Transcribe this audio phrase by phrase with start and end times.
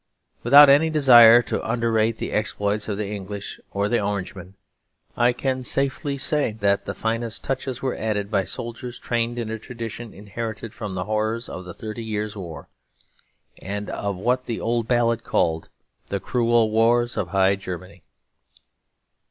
[0.41, 4.55] Without any desire to underrate the exploits of the English or the Orangemen,
[5.15, 9.59] I can safely say that the finest touches were added by soldiers trained in a
[9.59, 12.67] tradition inherited from the horrors of the Thirty Years' War,
[13.61, 15.69] and of what the old ballad called
[16.07, 18.01] "the cruel wars of High Germanie."